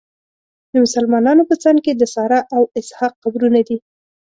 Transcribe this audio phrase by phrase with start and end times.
[0.71, 3.77] د مسلمانانو په څنګ کې د ساره او اسحاق قبرونه دي.